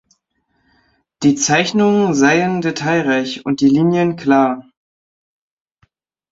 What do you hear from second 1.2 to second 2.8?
Die Zeichnungen seinen